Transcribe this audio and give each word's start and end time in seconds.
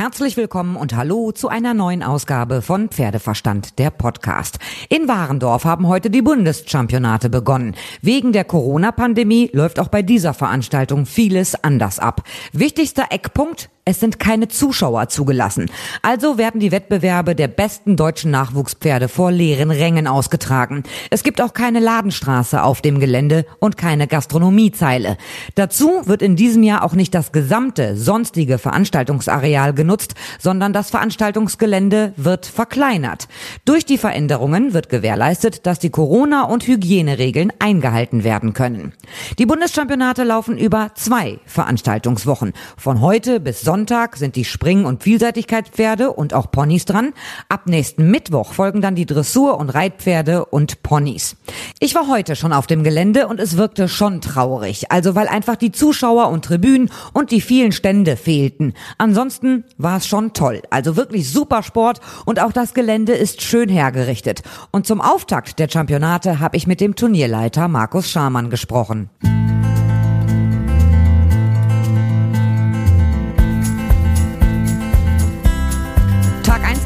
Herzlich 0.00 0.38
willkommen 0.38 0.76
und 0.76 0.96
hallo 0.96 1.30
zu 1.30 1.50
einer 1.50 1.74
neuen 1.74 2.02
Ausgabe 2.02 2.62
von 2.62 2.88
Pferdeverstand, 2.88 3.78
der 3.78 3.90
Podcast. 3.90 4.58
In 4.88 5.08
Warendorf 5.08 5.66
haben 5.66 5.88
heute 5.88 6.08
die 6.08 6.22
Bundeschampionate 6.22 7.28
begonnen. 7.28 7.74
Wegen 8.00 8.32
der 8.32 8.44
Corona-Pandemie 8.44 9.50
läuft 9.52 9.78
auch 9.78 9.88
bei 9.88 10.00
dieser 10.00 10.32
Veranstaltung 10.32 11.04
vieles 11.04 11.54
anders 11.54 11.98
ab. 11.98 12.22
Wichtigster 12.54 13.08
Eckpunkt, 13.10 13.68
es 13.86 13.98
sind 13.98 14.18
keine 14.18 14.48
Zuschauer 14.48 15.08
zugelassen. 15.08 15.70
Also 16.02 16.36
werden 16.36 16.60
die 16.60 16.70
Wettbewerbe 16.70 17.34
der 17.34 17.48
besten 17.48 17.96
deutschen 17.96 18.30
Nachwuchspferde 18.30 19.08
vor 19.08 19.32
leeren 19.32 19.70
Rängen 19.70 20.06
ausgetragen. 20.06 20.82
Es 21.08 21.22
gibt 21.22 21.40
auch 21.40 21.54
keine 21.54 21.80
Ladenstraße 21.80 22.62
auf 22.62 22.82
dem 22.82 23.00
Gelände 23.00 23.46
und 23.58 23.78
keine 23.78 24.06
Gastronomiezeile. 24.06 25.16
Dazu 25.54 26.02
wird 26.04 26.20
in 26.20 26.36
diesem 26.36 26.62
Jahr 26.62 26.84
auch 26.84 26.92
nicht 26.92 27.14
das 27.14 27.32
gesamte 27.32 27.96
sonstige 27.96 28.58
Veranstaltungsareal 28.58 29.72
genutzt, 29.72 30.14
sondern 30.38 30.74
das 30.74 30.90
Veranstaltungsgelände 30.90 32.12
wird 32.16 32.44
verkleinert. 32.44 33.28
Durch 33.64 33.86
die 33.86 33.98
Veränderungen 33.98 34.74
wird 34.74 34.90
gewährleistet, 34.90 35.66
dass 35.66 35.78
die 35.78 35.90
Corona- 35.90 36.44
und 36.44 36.66
Hygieneregeln 36.66 37.50
eingehalten 37.58 38.24
werden 38.24 38.52
können. 38.52 38.92
Die 39.38 39.46
Bundeschampionate 39.46 40.24
laufen 40.24 40.58
über 40.58 40.90
zwei 40.96 41.38
Veranstaltungswochen. 41.46 42.52
Von 42.76 43.00
heute 43.00 43.40
bis 43.40 43.62
Sonntag 43.70 44.16
sind 44.16 44.34
die 44.34 44.44
Spring- 44.44 44.84
und 44.84 45.04
Vielseitigkeitspferde 45.04 46.10
und 46.12 46.34
auch 46.34 46.50
Ponys 46.50 46.86
dran. 46.86 47.12
Ab 47.48 47.68
nächsten 47.68 48.10
Mittwoch 48.10 48.52
folgen 48.52 48.80
dann 48.80 48.96
die 48.96 49.06
Dressur- 49.06 49.58
und 49.58 49.70
Reitpferde 49.70 50.44
und 50.46 50.82
Ponys. 50.82 51.36
Ich 51.78 51.94
war 51.94 52.08
heute 52.08 52.34
schon 52.34 52.52
auf 52.52 52.66
dem 52.66 52.82
Gelände 52.82 53.28
und 53.28 53.38
es 53.38 53.56
wirkte 53.56 53.86
schon 53.86 54.20
traurig. 54.20 54.90
Also 54.90 55.14
weil 55.14 55.28
einfach 55.28 55.54
die 55.54 55.70
Zuschauer 55.70 56.30
und 56.30 56.46
Tribünen 56.46 56.90
und 57.12 57.30
die 57.30 57.40
vielen 57.40 57.70
Stände 57.70 58.16
fehlten. 58.16 58.74
Ansonsten 58.98 59.62
war 59.78 59.98
es 59.98 60.06
schon 60.08 60.32
toll. 60.32 60.62
Also 60.70 60.96
wirklich 60.96 61.30
super 61.30 61.62
Sport 61.62 62.00
und 62.26 62.42
auch 62.42 62.50
das 62.50 62.74
Gelände 62.74 63.12
ist 63.12 63.40
schön 63.40 63.68
hergerichtet. 63.68 64.42
Und 64.72 64.84
zum 64.84 65.00
Auftakt 65.00 65.60
der 65.60 65.68
Championate 65.68 66.40
habe 66.40 66.56
ich 66.56 66.66
mit 66.66 66.80
dem 66.80 66.96
Turnierleiter 66.96 67.68
Markus 67.68 68.10
Schamann 68.10 68.50
gesprochen. 68.50 69.10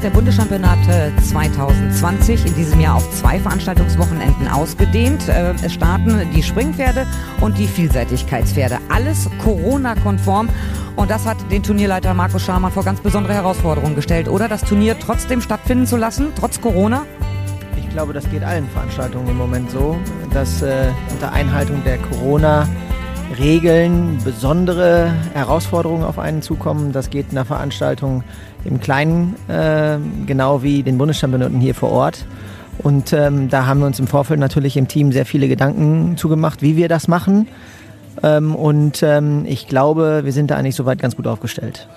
Der 0.04 0.10
Bundeschampionate 0.10 1.14
2020 1.22 2.44
in 2.44 2.54
diesem 2.54 2.78
Jahr 2.78 2.96
auf 2.96 3.10
zwei 3.12 3.38
Veranstaltungswochenenden 3.40 4.48
ausgedehnt. 4.48 5.26
Äh, 5.30 5.54
es 5.64 5.72
starten 5.72 6.28
die 6.34 6.42
Springpferde 6.42 7.06
und 7.40 7.56
die 7.56 7.66
Vielseitigkeitspferde. 7.66 8.80
Alles 8.90 9.30
Corona-konform. 9.42 10.50
Und 10.96 11.10
das 11.10 11.24
hat 11.24 11.38
den 11.50 11.62
Turnierleiter 11.62 12.12
Markus 12.12 12.42
Schamann 12.42 12.70
vor 12.70 12.84
ganz 12.84 13.00
besondere 13.00 13.32
Herausforderungen 13.32 13.94
gestellt, 13.96 14.28
oder? 14.28 14.46
Das 14.46 14.60
Turnier 14.60 14.98
trotzdem 14.98 15.40
stattfinden 15.40 15.86
zu 15.86 15.96
lassen, 15.96 16.32
trotz 16.38 16.60
Corona? 16.60 17.06
Ich 17.78 17.88
glaube, 17.88 18.12
das 18.12 18.30
geht 18.30 18.44
allen 18.44 18.68
Veranstaltungen 18.68 19.28
im 19.28 19.38
Moment 19.38 19.70
so, 19.70 19.98
dass 20.34 20.60
äh, 20.60 20.90
unter 21.12 21.32
Einhaltung 21.32 21.82
der 21.82 21.96
Corona- 21.96 22.68
Regeln, 23.38 24.18
besondere 24.24 25.12
Herausforderungen 25.32 26.04
auf 26.04 26.18
einen 26.18 26.42
zukommen. 26.42 26.92
Das 26.92 27.10
geht 27.10 27.26
in 27.30 27.34
der 27.34 27.44
Veranstaltung 27.44 28.24
im 28.64 28.80
Kleinen, 28.80 29.34
äh, 29.48 29.98
genau 30.26 30.62
wie 30.62 30.82
den 30.82 30.98
Bundeschampionaten 30.98 31.60
hier 31.60 31.74
vor 31.74 31.90
Ort. 31.90 32.26
Und 32.78 33.12
ähm, 33.12 33.48
da 33.48 33.66
haben 33.66 33.80
wir 33.80 33.86
uns 33.86 34.00
im 34.00 34.06
Vorfeld 34.06 34.40
natürlich 34.40 34.76
im 34.76 34.88
Team 34.88 35.12
sehr 35.12 35.26
viele 35.26 35.48
Gedanken 35.48 36.16
zugemacht, 36.16 36.62
wie 36.62 36.76
wir 36.76 36.88
das 36.88 37.08
machen. 37.08 37.48
Ähm, 38.22 38.54
und 38.54 39.02
ähm, 39.02 39.44
ich 39.46 39.68
glaube, 39.68 40.22
wir 40.24 40.32
sind 40.32 40.50
da 40.50 40.56
eigentlich 40.56 40.74
soweit 40.74 40.98
ganz 40.98 41.16
gut 41.16 41.26
aufgestellt. 41.26 41.88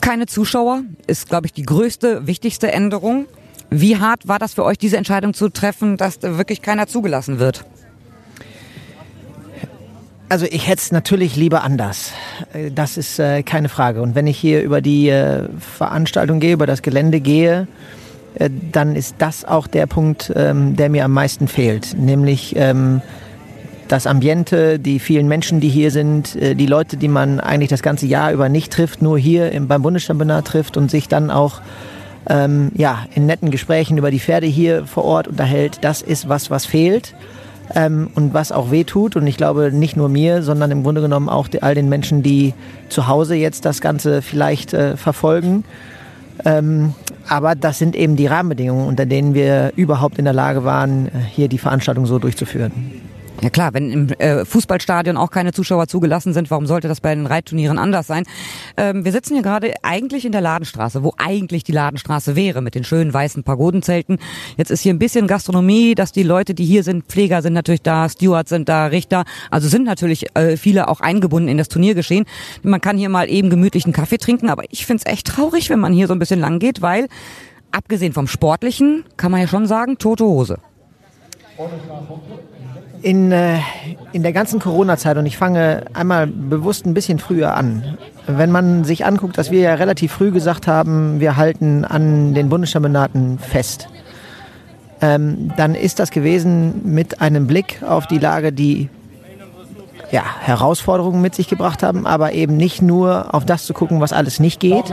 Keine 0.00 0.26
Zuschauer 0.26 0.82
ist, 1.06 1.28
glaube 1.28 1.46
ich, 1.46 1.52
die 1.52 1.64
größte, 1.64 2.26
wichtigste 2.26 2.72
Änderung. 2.72 3.26
Wie 3.70 3.98
hart 3.98 4.26
war 4.26 4.38
das 4.38 4.54
für 4.54 4.64
euch, 4.64 4.78
diese 4.78 4.96
Entscheidung 4.96 5.34
zu 5.34 5.50
treffen, 5.50 5.96
dass 5.96 6.22
wirklich 6.22 6.62
keiner 6.62 6.86
zugelassen 6.86 7.38
wird? 7.38 7.64
Also 10.30 10.44
ich 10.44 10.66
hätte 10.68 10.80
es 10.80 10.92
natürlich 10.92 11.36
lieber 11.36 11.62
anders. 11.62 12.12
Äh, 12.52 12.70
das 12.70 12.96
ist 12.96 13.18
äh, 13.18 13.42
keine 13.42 13.68
Frage. 13.68 14.02
Und 14.02 14.14
wenn 14.14 14.26
ich 14.26 14.38
hier 14.38 14.62
über 14.62 14.80
die 14.80 15.08
äh, 15.08 15.48
Veranstaltung 15.58 16.40
gehe, 16.40 16.52
über 16.52 16.66
das 16.66 16.82
Gelände 16.82 17.20
gehe, 17.20 17.66
äh, 18.34 18.50
dann 18.72 18.94
ist 18.94 19.16
das 19.18 19.44
auch 19.46 19.66
der 19.66 19.86
Punkt, 19.86 20.32
ähm, 20.36 20.76
der 20.76 20.90
mir 20.90 21.04
am 21.04 21.12
meisten 21.12 21.48
fehlt. 21.48 21.96
Nämlich 21.96 22.54
ähm, 22.56 23.00
das 23.88 24.06
Ambiente, 24.06 24.78
die 24.78 24.98
vielen 24.98 25.28
Menschen, 25.28 25.60
die 25.60 25.70
hier 25.70 25.90
sind, 25.90 26.36
äh, 26.36 26.54
die 26.54 26.66
Leute, 26.66 26.98
die 26.98 27.08
man 27.08 27.40
eigentlich 27.40 27.70
das 27.70 27.82
ganze 27.82 28.06
Jahr 28.06 28.32
über 28.32 28.50
nicht 28.50 28.70
trifft, 28.70 29.00
nur 29.00 29.18
hier 29.18 29.50
im, 29.52 29.66
beim 29.66 29.80
Bundeschampionat 29.80 30.44
trifft 30.46 30.76
und 30.76 30.90
sich 30.90 31.08
dann 31.08 31.30
auch 31.30 31.62
ähm, 32.28 32.70
ja, 32.74 33.06
in 33.14 33.24
netten 33.24 33.50
Gesprächen 33.50 33.96
über 33.96 34.10
die 34.10 34.20
Pferde 34.20 34.46
hier 34.46 34.84
vor 34.84 35.06
Ort 35.06 35.26
unterhält. 35.26 35.78
Das 35.80 36.02
ist 36.02 36.28
was, 36.28 36.50
was 36.50 36.66
fehlt 36.66 37.14
ähm, 37.74 38.10
und 38.14 38.34
was 38.34 38.52
auch 38.52 38.70
weh 38.70 38.84
tut. 38.84 39.16
Und 39.16 39.26
ich 39.26 39.36
glaube, 39.36 39.70
nicht 39.72 39.96
nur 39.96 40.08
mir, 40.08 40.42
sondern 40.42 40.70
im 40.70 40.82
Grunde 40.82 41.00
genommen 41.00 41.28
auch 41.28 41.48
all 41.60 41.74
den 41.74 41.88
Menschen, 41.88 42.22
die 42.22 42.54
zu 42.88 43.08
Hause 43.08 43.34
jetzt 43.34 43.64
das 43.64 43.80
Ganze 43.80 44.22
vielleicht 44.22 44.72
äh, 44.74 44.96
verfolgen. 44.96 45.64
Ähm, 46.44 46.94
aber 47.28 47.54
das 47.54 47.78
sind 47.78 47.96
eben 47.96 48.16
die 48.16 48.26
Rahmenbedingungen, 48.26 48.86
unter 48.86 49.06
denen 49.06 49.34
wir 49.34 49.72
überhaupt 49.76 50.18
in 50.18 50.24
der 50.24 50.34
Lage 50.34 50.64
waren, 50.64 51.10
hier 51.30 51.48
die 51.48 51.58
Veranstaltung 51.58 52.06
so 52.06 52.18
durchzuführen. 52.18 52.72
Ja 53.40 53.50
klar, 53.50 53.72
wenn 53.72 53.90
im 53.92 54.08
äh, 54.18 54.44
Fußballstadion 54.44 55.16
auch 55.16 55.30
keine 55.30 55.52
Zuschauer 55.52 55.86
zugelassen 55.86 56.32
sind, 56.32 56.50
warum 56.50 56.66
sollte 56.66 56.88
das 56.88 57.00
bei 57.00 57.14
den 57.14 57.24
Reitturnieren 57.24 57.78
anders 57.78 58.08
sein? 58.08 58.24
Ähm, 58.76 59.04
wir 59.04 59.12
sitzen 59.12 59.34
hier 59.34 59.44
gerade 59.44 59.74
eigentlich 59.82 60.24
in 60.24 60.32
der 60.32 60.40
Ladenstraße, 60.40 61.04
wo 61.04 61.12
eigentlich 61.18 61.62
die 61.62 61.70
Ladenstraße 61.70 62.34
wäre, 62.34 62.62
mit 62.62 62.74
den 62.74 62.82
schönen 62.82 63.14
weißen 63.14 63.44
Pagodenzelten. 63.44 64.18
Jetzt 64.56 64.72
ist 64.72 64.80
hier 64.80 64.92
ein 64.92 64.98
bisschen 64.98 65.28
Gastronomie, 65.28 65.94
dass 65.94 66.10
die 66.10 66.24
Leute, 66.24 66.52
die 66.52 66.64
hier 66.64 66.82
sind, 66.82 67.04
Pfleger 67.06 67.40
sind 67.40 67.52
natürlich 67.52 67.82
da, 67.82 68.08
Stewards 68.08 68.50
sind 68.50 68.68
da, 68.68 68.86
Richter, 68.86 69.24
also 69.52 69.68
sind 69.68 69.84
natürlich 69.84 70.34
äh, 70.34 70.56
viele 70.56 70.88
auch 70.88 71.00
eingebunden 71.00 71.48
in 71.48 71.58
das 71.58 71.68
Turniergeschehen. 71.68 72.24
Man 72.64 72.80
kann 72.80 72.98
hier 72.98 73.08
mal 73.08 73.30
eben 73.30 73.50
gemütlichen 73.50 73.92
Kaffee 73.92 74.18
trinken, 74.18 74.50
aber 74.50 74.64
ich 74.70 74.84
find's 74.84 75.06
echt 75.06 75.28
traurig, 75.28 75.70
wenn 75.70 75.78
man 75.78 75.92
hier 75.92 76.08
so 76.08 76.12
ein 76.12 76.18
bisschen 76.18 76.40
lang 76.40 76.58
geht, 76.58 76.82
weil 76.82 77.06
abgesehen 77.70 78.12
vom 78.12 78.26
Sportlichen 78.26 79.04
kann 79.16 79.30
man 79.30 79.40
ja 79.40 79.46
schon 79.46 79.68
sagen, 79.68 79.96
tote 79.98 80.24
Hose 80.24 80.58
in, 83.02 83.32
äh, 83.32 83.58
in 84.12 84.22
der 84.22 84.32
ganzen 84.32 84.60
Corona-Zeit, 84.60 85.16
und 85.16 85.26
ich 85.26 85.36
fange 85.36 85.84
einmal 85.94 86.26
bewusst 86.26 86.86
ein 86.86 86.94
bisschen 86.94 87.18
früher 87.18 87.54
an, 87.54 87.98
wenn 88.26 88.50
man 88.50 88.84
sich 88.84 89.04
anguckt, 89.04 89.38
dass 89.38 89.50
wir 89.50 89.60
ja 89.60 89.74
relativ 89.74 90.12
früh 90.12 90.30
gesagt 90.30 90.66
haben, 90.66 91.20
wir 91.20 91.36
halten 91.36 91.84
an 91.84 92.34
den 92.34 92.48
Bundeschampionaten 92.48 93.38
fest, 93.38 93.88
ähm, 95.00 95.52
dann 95.56 95.74
ist 95.74 95.98
das 96.00 96.10
gewesen 96.10 96.80
mit 96.84 97.20
einem 97.20 97.46
Blick 97.46 97.82
auf 97.82 98.06
die 98.06 98.18
Lage, 98.18 98.52
die 98.52 98.88
ja, 100.10 100.22
Herausforderungen 100.40 101.20
mit 101.20 101.34
sich 101.34 101.48
gebracht 101.48 101.82
haben, 101.82 102.06
aber 102.06 102.32
eben 102.32 102.56
nicht 102.56 102.80
nur 102.80 103.34
auf 103.34 103.44
das 103.44 103.66
zu 103.66 103.74
gucken, 103.74 104.00
was 104.00 104.12
alles 104.12 104.40
nicht 104.40 104.58
geht, 104.58 104.84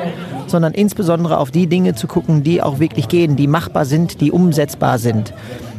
sondern 0.47 0.73
insbesondere 0.73 1.37
auf 1.37 1.51
die 1.51 1.67
Dinge 1.67 1.95
zu 1.95 2.07
gucken, 2.07 2.43
die 2.43 2.61
auch 2.61 2.79
wirklich 2.79 3.07
gehen, 3.07 3.35
die 3.35 3.47
machbar 3.47 3.85
sind, 3.85 4.19
die 4.19 4.31
umsetzbar 4.31 4.97
sind. 4.97 5.33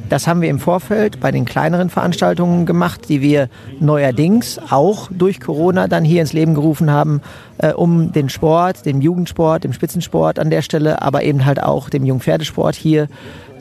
Das 0.08 0.28
haben 0.28 0.40
wir 0.40 0.48
im 0.50 0.60
Vorfeld 0.60 1.18
bei 1.18 1.32
den 1.32 1.44
kleineren 1.44 1.90
Veranstaltungen 1.90 2.64
gemacht, 2.64 3.08
die 3.08 3.22
wir 3.22 3.48
neuerdings 3.80 4.60
auch 4.70 5.08
durch 5.10 5.40
Corona 5.40 5.88
dann 5.88 6.04
hier 6.04 6.20
ins 6.20 6.32
Leben 6.32 6.54
gerufen 6.54 6.90
haben, 6.90 7.20
äh, 7.58 7.72
um 7.72 8.12
den 8.12 8.28
Sport, 8.28 8.86
den 8.86 9.00
Jugendsport, 9.00 9.64
dem 9.64 9.72
Spitzensport 9.72 10.38
an 10.38 10.50
der 10.50 10.62
Stelle, 10.62 11.02
aber 11.02 11.24
eben 11.24 11.44
halt 11.44 11.60
auch 11.60 11.90
dem 11.90 12.04
Jungpferdesport 12.04 12.76
hier 12.76 13.08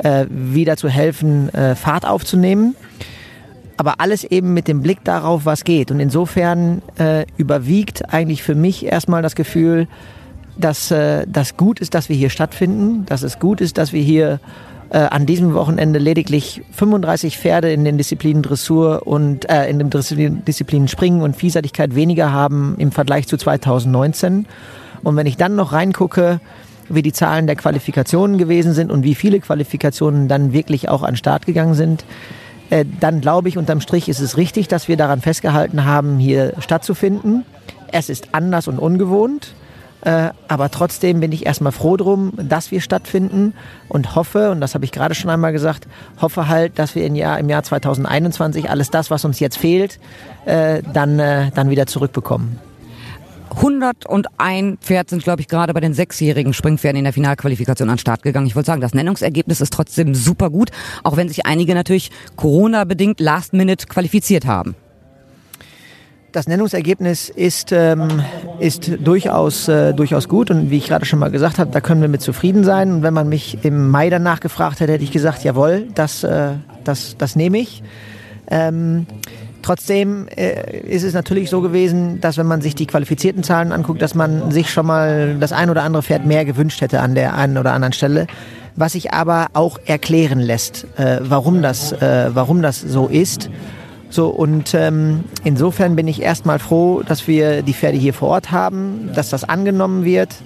äh, 0.03 0.25
wieder 0.29 0.77
zu 0.77 0.87
helfen, 0.87 1.53
äh, 1.53 1.73
Fahrt 1.73 2.05
aufzunehmen. 2.05 2.75
Aber 3.77 3.99
alles 3.99 4.23
eben 4.23 4.53
mit 4.53 4.67
dem 4.67 4.81
Blick 4.81 5.03
darauf, 5.03 5.45
was 5.45 5.63
geht. 5.63 5.89
Und 5.89 5.99
insofern 5.99 6.81
äh, 6.97 7.25
überwiegt 7.37 8.13
eigentlich 8.13 8.43
für 8.43 8.55
mich 8.55 8.85
erstmal 8.85 9.21
das 9.21 9.35
Gefühl, 9.35 9.87
dass 10.57 10.91
äh, 10.91 11.25
das 11.27 11.57
gut 11.57 11.79
ist, 11.79 11.93
dass 11.95 12.07
wir 12.07 12.15
hier 12.15 12.29
stattfinden, 12.29 13.05
dass 13.05 13.23
es 13.23 13.39
gut 13.39 13.61
ist, 13.61 13.77
dass 13.77 13.91
wir 13.91 14.01
hier 14.01 14.39
äh, 14.89 14.97
an 14.97 15.25
diesem 15.25 15.53
Wochenende 15.53 15.99
lediglich 15.99 16.61
35 16.71 17.37
Pferde 17.37 17.71
in 17.71 17.85
den 17.85 17.97
Disziplinen 17.97 18.43
Dressur 18.43 19.05
und 19.05 19.49
äh, 19.49 19.67
in 19.69 19.79
den 19.79 19.89
Disziplinen 19.89 20.87
Springen 20.87 21.21
und 21.21 21.35
Vielseitigkeit 21.35 21.95
weniger 21.95 22.31
haben 22.31 22.75
im 22.77 22.91
Vergleich 22.91 23.27
zu 23.27 23.37
2019. 23.37 24.45
Und 25.03 25.15
wenn 25.15 25.27
ich 25.27 25.37
dann 25.37 25.55
noch 25.55 25.73
reingucke, 25.73 26.39
wie 26.89 27.01
die 27.01 27.13
Zahlen 27.13 27.47
der 27.47 27.55
Qualifikationen 27.55 28.37
gewesen 28.37 28.73
sind 28.73 28.91
und 28.91 29.03
wie 29.03 29.15
viele 29.15 29.39
Qualifikationen 29.39 30.27
dann 30.27 30.53
wirklich 30.53 30.89
auch 30.89 31.03
an 31.03 31.11
den 31.11 31.17
Start 31.17 31.45
gegangen 31.45 31.73
sind, 31.73 32.05
äh, 32.69 32.85
dann 32.99 33.21
glaube 33.21 33.49
ich, 33.49 33.57
unterm 33.57 33.81
Strich 33.81 34.09
ist 34.09 34.19
es 34.19 34.37
richtig, 34.37 34.67
dass 34.67 34.87
wir 34.87 34.97
daran 34.97 35.21
festgehalten 35.21 35.85
haben, 35.85 36.19
hier 36.19 36.53
stattzufinden. 36.59 37.45
Es 37.91 38.09
ist 38.09 38.29
anders 38.33 38.67
und 38.67 38.79
ungewohnt. 38.79 39.53
Äh, 40.05 40.29
aber 40.47 40.69
trotzdem 40.69 41.19
bin 41.19 41.31
ich 41.31 41.47
erstmal 41.47 41.71
froh 41.71 41.97
drum, 41.97 42.31
dass 42.37 42.69
wir 42.69 42.79
stattfinden 42.79 43.53
und 43.89 44.15
hoffe, 44.15 44.51
und 44.51 44.61
das 44.61 44.75
habe 44.75 44.85
ich 44.85 44.91
gerade 44.91 45.15
schon 45.15 45.31
einmal 45.31 45.51
gesagt, 45.51 45.87
hoffe 46.21 46.47
halt, 46.47 46.77
dass 46.77 46.93
wir 46.93 47.05
im 47.07 47.15
Jahr, 47.15 47.39
im 47.39 47.49
Jahr 47.49 47.63
2021 47.63 48.69
alles 48.69 48.91
das, 48.91 49.09
was 49.09 49.25
uns 49.25 49.39
jetzt 49.39 49.57
fehlt, 49.57 49.99
äh, 50.45 50.83
dann, 50.93 51.17
äh, 51.17 51.49
dann 51.55 51.71
wieder 51.71 51.87
zurückbekommen. 51.87 52.59
101 53.49 54.77
Pferd 54.81 55.09
sind, 55.09 55.23
glaube 55.23 55.41
ich, 55.41 55.47
gerade 55.47 55.73
bei 55.73 55.79
den 55.79 55.95
sechsjährigen 55.95 56.53
Springpferden 56.53 56.99
in 56.99 57.05
der 57.05 57.13
Finalqualifikation 57.13 57.89
an 57.89 57.95
den 57.95 57.99
Start 57.99 58.21
gegangen. 58.21 58.45
Ich 58.45 58.55
wollte 58.55 58.67
sagen, 58.67 58.81
das 58.81 58.93
Nennungsergebnis 58.93 59.59
ist 59.59 59.73
trotzdem 59.73 60.13
super 60.13 60.51
gut, 60.51 60.69
auch 61.03 61.17
wenn 61.17 61.29
sich 61.29 61.47
einige 61.47 61.73
natürlich 61.73 62.11
Corona-bedingt 62.35 63.19
last 63.19 63.53
minute 63.53 63.87
qualifiziert 63.87 64.45
haben. 64.45 64.75
Das 66.35 66.47
Nennungsergebnis 66.47 67.29
ist, 67.29 67.71
ähm, 67.71 68.21
ist 68.59 68.91
durchaus, 68.99 69.69
äh, 69.69 69.93
durchaus 69.93 70.27
gut 70.27 70.51
und 70.51 70.69
wie 70.69 70.75
ich 70.75 70.87
gerade 70.89 71.05
schon 71.05 71.17
mal 71.17 71.31
gesagt 71.31 71.59
habe, 71.59 71.71
da 71.71 71.79
können 71.79 72.01
wir 72.01 72.09
mit 72.09 72.21
zufrieden 72.21 72.65
sein. 72.65 72.91
Und 72.91 73.03
wenn 73.03 73.13
man 73.13 73.29
mich 73.29 73.59
im 73.63 73.89
Mai 73.89 74.09
danach 74.09 74.41
gefragt 74.41 74.81
hätte, 74.81 74.91
hätte 74.91 75.03
ich 75.05 75.13
gesagt, 75.13 75.45
jawohl, 75.45 75.87
das, 75.95 76.25
äh, 76.25 76.49
das, 76.83 77.15
das 77.17 77.37
nehme 77.37 77.59
ich. 77.59 77.83
Ähm, 78.51 79.07
Trotzdem 79.61 80.27
äh, 80.27 80.77
ist 80.81 81.03
es 81.03 81.13
natürlich 81.13 81.49
so 81.49 81.61
gewesen, 81.61 82.19
dass 82.19 82.37
wenn 82.37 82.45
man 82.45 82.59
sich 82.61 82.75
die 82.75 82.85
qualifizierten 82.85 83.41
Zahlen 83.41 83.71
anguckt, 83.71 84.01
dass 84.01 84.13
man 84.13 84.51
sich 84.51 84.69
schon 84.69 84.85
mal 84.85 85.37
das 85.39 85.53
ein 85.53 85.69
oder 85.69 85.83
andere 85.83 86.03
Pferd 86.03 86.25
mehr 86.25 86.43
gewünscht 86.43 86.81
hätte 86.81 86.99
an 86.99 87.15
der 87.15 87.35
einen 87.35 87.57
oder 87.57 87.71
anderen 87.71 87.93
Stelle. 87.93 88.27
Was 88.75 88.91
sich 88.91 89.13
aber 89.13 89.47
auch 89.53 89.79
erklären 89.85 90.39
lässt, 90.39 90.85
äh, 90.97 91.19
warum, 91.21 91.61
das, 91.61 91.93
äh, 91.93 92.29
warum 92.33 92.61
das 92.61 92.81
so 92.81 93.07
ist. 93.07 93.49
So, 94.15 94.29
und 94.29 94.73
ähm, 94.73 95.25
insofern 95.43 95.97
bin 95.97 96.07
ich 96.07 96.21
erstmal 96.21 96.57
froh, 96.57 97.03
dass 97.05 97.27
wir 97.27 97.63
die 97.63 97.73
Pferde 97.73 97.97
hier 97.97 98.13
vor 98.13 98.29
Ort 98.29 98.49
haben, 98.49 99.09
dass 99.13 99.29
das 99.29 99.43
angenommen 99.43 100.05
wird 100.05 100.37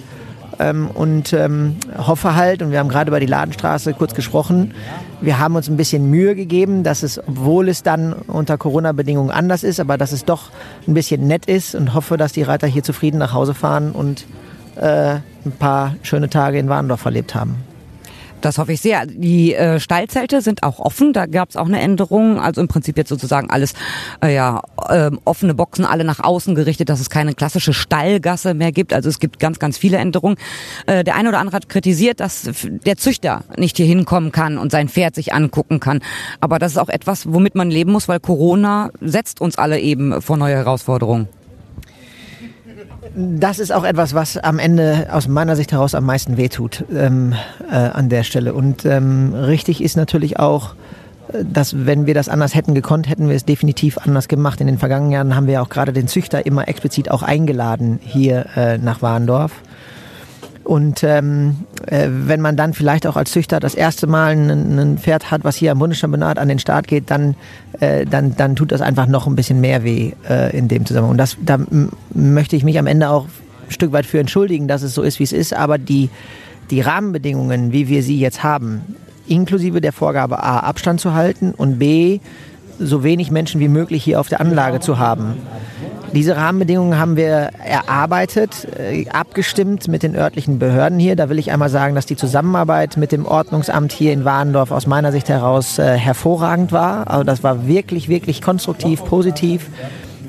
ähm, 0.58 0.90
und 0.92 1.34
ähm, 1.34 1.76
hoffe 1.96 2.34
halt, 2.34 2.64
und 2.64 2.72
wir 2.72 2.80
haben 2.80 2.90
gerade 2.90 3.10
über 3.10 3.20
die 3.20 3.28
Ladenstraße 3.28 3.94
kurz 3.94 4.16
gesprochen, 4.16 4.74
wir 5.22 5.38
haben 5.38 5.56
uns 5.56 5.70
ein 5.70 5.78
bisschen 5.78 6.10
Mühe 6.10 6.34
gegeben, 6.34 6.84
dass 6.84 7.04
es, 7.04 7.20
obwohl 7.20 7.70
es 7.70 7.84
dann 7.84 8.14
unter 8.14 8.58
Corona-Bedingungen 8.58 9.30
anders 9.30 9.62
ist, 9.64 9.80
aber 9.80 10.00
dass 10.00 10.14
es 10.14 10.26
doch 10.26 10.50
ein 10.88 10.96
bisschen 10.96 11.28
nett 11.28 11.46
ist 11.46 11.76
und 11.76 11.94
hoffe, 11.94 12.18
dass 12.18 12.34
die 12.34 12.42
Reiter 12.42 12.66
hier 12.66 12.82
zufrieden 12.82 13.20
nach 13.20 13.34
Hause 13.34 13.54
fahren 13.54 13.92
und 13.92 14.26
äh, 14.78 15.18
ein 15.46 15.52
paar 15.60 15.94
schöne 16.02 16.32
Tage 16.32 16.58
in 16.58 16.70
Warndorf 16.70 17.02
verlebt 17.02 17.36
haben. 17.36 17.58
Das 18.42 18.58
hoffe 18.58 18.74
ich 18.74 18.82
sehr. 18.82 19.06
Die 19.06 19.54
äh, 19.54 19.80
Stallzelte 19.80 20.42
sind 20.42 20.64
auch 20.64 20.80
offen. 20.80 21.14
Da 21.14 21.26
gab 21.26 21.50
es 21.50 21.56
auch 21.56 21.68
eine 21.68 21.80
Änderung. 21.80 22.40
Also 22.40 22.62
im 22.62 22.68
Prinzip 22.68 22.98
jetzt 22.98 23.10
sozusagen 23.10 23.50
alles, 23.50 23.74
äh, 24.24 24.34
ja, 24.34 24.62
äh, 24.88 25.12
offene 25.26 25.54
Boxen, 25.54 25.86
alle 25.86 26.04
nach 26.04 26.20
außen 26.20 26.56
gerichtet, 26.56 26.90
dass 26.90 27.00
es 27.00 27.10
keine 27.10 27.34
klassische 27.34 27.74
Stallgasse 27.74 28.54
mehr 28.54 28.72
gibt. 28.72 28.94
Also 28.94 29.10
es 29.10 29.20
gibt 29.20 29.40
ganz, 29.40 29.60
ganz 29.60 29.78
viele 29.78 29.98
Änderungen. 29.98 30.38
Äh, 30.86 31.04
der 31.04 31.16
eine 31.16 31.30
oder 31.30 31.40
andere 31.40 31.56
hat 31.56 31.70
kritisiert, 31.70 32.20
dass 32.20 32.50
der 32.86 32.98
Züchter 32.98 33.44
nicht 33.58 33.78
hier 33.78 33.86
hinkommen 33.86 34.32
kann 34.32 34.58
und 34.58 34.72
sein 34.72 34.90
Pferd 34.90 35.16
sich 35.16 35.34
angucken 35.34 35.80
kann. 35.80 36.00
Aber 36.40 36.60
das 36.60 36.74
ist 36.74 36.78
auch 36.78 36.90
etwas, 36.90 37.32
womit 37.32 37.56
man 37.56 37.70
leben 37.70 37.92
muss, 37.92 38.08
weil 38.08 38.20
Corona 38.20 38.90
setzt 39.02 39.42
uns 39.42 39.58
alle 39.58 39.80
eben 39.80 40.22
vor 40.22 40.38
neue 40.38 40.56
Herausforderungen 40.56 41.28
das 43.16 43.60
ist 43.60 43.72
auch 43.72 43.84
etwas, 43.84 44.14
was 44.14 44.38
am 44.38 44.60
Ende 44.60 45.08
aus 45.12 45.28
meiner 45.28 45.56
Sicht 45.56 45.72
heraus 45.72 45.96
am 45.96 46.06
meisten 46.06 46.38
wehtut 46.38 46.86
ähm, 46.94 47.34
äh, 47.70 47.76
an 47.76 48.10
der 48.10 48.24
Stelle. 48.24 48.54
Und 48.54 48.86
ähm, 48.86 49.34
richtig 49.34 49.84
ist 49.84 49.98
natürlich 49.98 50.40
auch, 50.40 50.76
äh, 51.34 51.44
dass 51.44 51.86
wenn 51.86 52.06
wir 52.06 52.14
das 52.14 52.30
anders 52.30 52.56
hätten 52.56 52.76
gekonnt, 52.76 53.10
hätten 53.10 53.28
wir 53.28 53.36
es 53.36 53.46
definitiv 53.46 53.98
anders 53.98 54.28
gemacht. 54.28 54.62
In 54.62 54.68
den 54.68 54.78
vergangenen 54.78 55.12
Jahren 55.12 55.36
haben 55.36 55.48
wir 55.48 55.62
auch 55.62 55.70
gerade 55.70 55.94
den 55.94 56.08
Züchter 56.08 56.46
immer 56.46 56.68
explizit 56.68 57.10
auch 57.12 57.24
eingeladen 57.24 58.00
hier 58.02 58.46
äh, 58.56 58.78
nach 58.78 59.02
Warndorf. 59.02 59.52
Und 60.64 61.04
ähm, 61.04 61.58
äh, 61.88 62.08
wenn 62.10 62.42
man 62.42 62.56
dann 62.56 62.74
vielleicht 62.74 63.08
auch 63.08 63.16
als 63.16 63.32
Züchter 63.32 63.60
das 63.60 63.74
erste 63.74 64.08
Mal 64.08 64.36
ein, 64.36 64.98
Pferd 64.98 65.32
hat, 65.32 65.44
was 65.44 65.56
hier 65.56 65.72
am 65.72 65.80
Bundeschampionat 65.80 66.38
an 66.38 66.48
den 66.48 66.60
Start 66.60 66.88
geht, 66.88 67.10
dann, 67.10 67.36
äh, 67.80 68.06
dann, 68.06 68.36
dann 68.36 68.56
tut 68.56 68.72
das 68.72 68.82
einfach 68.82 69.08
noch 69.08 69.26
ein 69.26 69.36
bisschen 69.36 69.62
mehr 69.62 69.84
weh 69.84 70.12
äh, 70.30 70.56
in 70.56 70.68
dem 70.68 70.86
Zusammenhang. 70.86 71.12
Und 71.12 71.18
das, 71.18 71.38
da 71.42 71.58
möchte 72.14 72.56
ich 72.56 72.64
mich 72.64 72.78
am 72.78 72.88
Ende 72.88 73.10
auch 73.10 73.26
ein 73.26 73.72
Stück 73.72 73.92
weit 73.94 74.06
für 74.06 74.20
entschuldigen, 74.20 74.68
dass 74.68 74.84
es 74.84 74.94
so 74.94 75.02
ist, 75.02 75.20
wie 75.20 75.24
es 75.24 75.34
ist. 75.34 75.54
Aber 75.54 75.78
die, 75.78 76.10
die 76.70 76.82
Rahmenbedingungen, 76.82 77.72
wie 77.72 77.88
wir 77.88 78.04
sie 78.04 78.20
jetzt 78.20 78.44
haben, 78.44 78.96
inklusive 79.28 79.82
der 79.82 79.94
Vorgabe 79.94 80.44
A, 80.44 80.60
Abstand 80.60 81.00
zu 81.00 81.14
halten 81.14 81.52
und 81.56 81.80
B, 81.80 82.20
so 82.80 83.04
wenig 83.04 83.32
Menschen 83.32 83.60
wie 83.60 83.68
möglich 83.68 84.04
hier 84.04 84.20
auf 84.20 84.30
der 84.30 84.40
Anlage 84.40 84.80
zu 84.80 85.00
haben 85.00 85.36
diese 86.14 86.36
Rahmenbedingungen 86.36 86.98
haben 86.98 87.16
wir 87.16 87.50
erarbeitet, 87.64 88.68
äh, 88.78 89.08
abgestimmt 89.10 89.88
mit 89.88 90.04
den 90.04 90.16
örtlichen 90.16 90.60
Behörden 90.60 91.00
hier. 91.00 91.16
Da 91.16 91.30
will 91.30 91.40
ich 91.40 91.52
einmal 91.52 91.70
sagen, 91.70 91.96
dass 91.96 92.06
die 92.06 92.16
Zusammenarbeit 92.16 92.98
mit 92.98 93.12
dem 93.12 93.26
Ordnungsamt 93.26 93.92
hier 93.92 94.14
in 94.14 94.26
Warendorf 94.26 94.72
aus 94.72 94.88
meiner 94.88 95.12
Sicht 95.12 95.30
heraus 95.30 95.80
äh, 95.80 95.98
hervorragend 95.98 96.72
war. 96.72 97.10
Also 97.10 97.24
das 97.24 97.44
war 97.44 97.68
wirklich, 97.68 98.10
wirklich 98.10 98.42
konstruktiv, 98.42 99.04
positiv. 99.06 99.68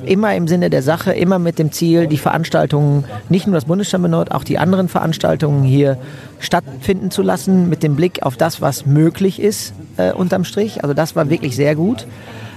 Immer 0.04 0.34
im 0.34 0.48
Sinne 0.48 0.70
der 0.70 0.82
Sache, 0.82 1.12
immer 1.12 1.38
mit 1.38 1.58
dem 1.58 1.72
Ziel, 1.72 2.06
die 2.06 2.16
Veranstaltungen, 2.16 3.04
nicht 3.28 3.46
nur 3.46 3.54
das 3.54 3.66
Bundesstammbenot, 3.66 4.30
auch 4.30 4.44
die 4.44 4.58
anderen 4.58 4.88
Veranstaltungen 4.88 5.62
hier 5.62 5.98
stattfinden 6.38 7.10
zu 7.10 7.22
lassen, 7.22 7.68
mit 7.68 7.82
dem 7.82 7.96
Blick 7.96 8.22
auf 8.22 8.36
das, 8.36 8.62
was 8.62 8.86
möglich 8.86 9.40
ist 9.40 9.74
äh, 9.98 10.12
unterm 10.12 10.44
Strich. 10.44 10.82
Also 10.82 10.94
das 10.94 11.16
war 11.16 11.28
wirklich 11.28 11.54
sehr 11.54 11.74
gut. 11.74 12.06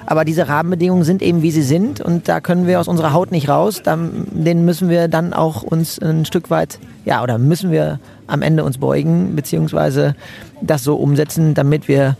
Aber 0.05 0.25
diese 0.25 0.47
Rahmenbedingungen 0.47 1.03
sind 1.03 1.21
eben 1.21 1.41
wie 1.41 1.51
sie 1.51 1.61
sind 1.61 2.01
und 2.01 2.27
da 2.27 2.41
können 2.41 2.67
wir 2.67 2.79
aus 2.79 2.87
unserer 2.87 3.13
Haut 3.13 3.31
nicht 3.31 3.49
raus. 3.49 3.81
Den 3.83 4.65
müssen 4.65 4.89
wir 4.89 5.07
dann 5.07 5.33
auch 5.33 5.63
uns 5.63 5.99
ein 5.99 6.25
Stück 6.25 6.49
weit, 6.49 6.79
ja, 7.05 7.23
oder 7.23 7.37
müssen 7.37 7.71
wir 7.71 7.99
am 8.27 8.41
Ende 8.41 8.63
uns 8.63 8.77
beugen, 8.77 9.35
beziehungsweise 9.35 10.15
das 10.61 10.83
so 10.83 10.95
umsetzen, 10.95 11.53
damit 11.53 11.87
wir 11.87 12.17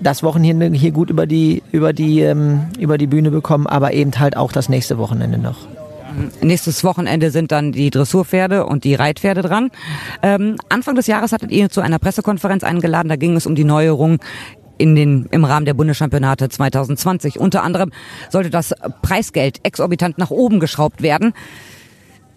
das 0.00 0.22
Wochenende 0.22 0.70
hier 0.70 0.92
gut 0.92 1.10
über 1.10 1.26
die, 1.26 1.62
über 1.72 1.92
die, 1.92 2.20
ähm, 2.20 2.66
über 2.78 2.98
die 2.98 3.06
Bühne 3.06 3.30
bekommen, 3.30 3.66
aber 3.66 3.92
eben 3.92 4.18
halt 4.18 4.36
auch 4.36 4.52
das 4.52 4.68
nächste 4.68 4.98
Wochenende 4.98 5.38
noch. 5.38 5.68
Nächstes 6.40 6.82
Wochenende 6.82 7.30
sind 7.30 7.52
dann 7.52 7.72
die 7.72 7.90
Dressurpferde 7.90 8.66
und 8.66 8.84
die 8.84 8.94
Reitpferde 8.94 9.42
dran. 9.42 9.70
Ähm, 10.22 10.56
Anfang 10.68 10.96
des 10.96 11.06
Jahres 11.06 11.32
hattet 11.32 11.52
ihr 11.52 11.70
zu 11.70 11.80
einer 11.80 11.98
Pressekonferenz 11.98 12.64
eingeladen. 12.64 13.08
Da 13.08 13.16
ging 13.16 13.36
es 13.36 13.46
um 13.46 13.54
die 13.54 13.64
Neuerung 13.64 14.18
in 14.80 14.96
den, 14.96 15.26
im 15.30 15.44
Rahmen 15.44 15.66
der 15.66 15.74
Bundeschampionate 15.74 16.48
2020. 16.48 17.38
Unter 17.38 17.62
anderem 17.62 17.92
sollte 18.30 18.50
das 18.50 18.74
Preisgeld 19.02 19.60
exorbitant 19.62 20.18
nach 20.18 20.30
oben 20.30 20.58
geschraubt 20.58 21.02
werden. 21.02 21.34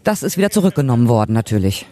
Das 0.03 0.23
ist 0.23 0.37
wieder 0.37 0.49
zurückgenommen 0.49 1.07
worden, 1.07 1.33
natürlich 1.33 1.87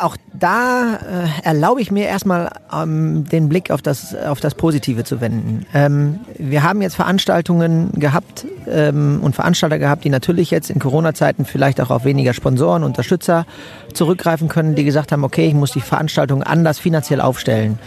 auch 0.00 0.16
da 0.32 0.94
äh, 0.94 1.46
erlaube 1.46 1.80
ich 1.80 1.90
mir 1.90 2.06
erstmal 2.06 2.50
ähm, 2.72 3.24
den 3.28 3.48
Blick 3.48 3.70
auf 3.70 3.82
das, 3.82 4.14
auf 4.14 4.40
das 4.40 4.54
Positive 4.54 5.04
zu 5.04 5.20
wenden. 5.20 5.66
Ähm, 5.74 6.20
wir 6.38 6.62
haben 6.62 6.82
jetzt 6.82 6.96
Veranstaltungen 6.96 7.92
gehabt 7.92 8.46
ähm, 8.66 9.20
und 9.22 9.34
Veranstalter 9.34 9.78
gehabt, 9.78 10.04
die 10.04 10.08
natürlich 10.08 10.50
jetzt 10.50 10.70
in 10.70 10.78
Corona-Zeiten 10.78 11.44
vielleicht 11.44 11.80
auch 11.80 11.90
auf 11.90 12.04
weniger 12.04 12.32
Sponsoren, 12.32 12.82
Unterstützer 12.82 13.46
zurückgreifen 13.92 14.48
können, 14.48 14.74
die 14.74 14.84
gesagt 14.84 15.12
haben, 15.12 15.24
okay, 15.24 15.46
ich 15.46 15.54
muss 15.54 15.72
die 15.72 15.80
Veranstaltung 15.80 16.42
anders 16.42 16.78
finanziell 16.78 17.20
aufstellen 17.20 17.78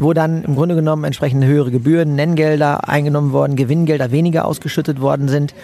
wo 0.00 0.12
dann 0.12 0.44
im 0.44 0.54
Grunde 0.56 0.74
genommen 0.74 1.04
entsprechende 1.04 1.46
höhere 1.46 1.70
Gebühren, 1.70 2.14
Nenngelder 2.14 2.88
eingenommen 2.88 3.32
worden, 3.32 3.56
Gewinngelder 3.56 4.10
weniger 4.10 4.46
ausgeschüttet 4.46 5.00
worden 5.00 5.28
sind, 5.28 5.54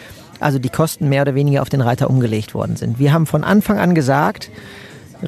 also 0.41 0.59
die 0.59 0.69
Kosten 0.69 1.09
mehr 1.09 1.23
oder 1.23 1.35
weniger 1.35 1.63
auf 1.63 1.71
den 1.71 1.81
Reiter 1.81 2.11
umgelegt 2.11 2.55
worden 2.55 2.77
sind. 2.77 2.99
Wir 2.99 3.13
haben 3.13 3.27
von 3.27 3.45
Anfang 3.45 3.79
an 3.79 3.95
gesagt, 3.95 4.51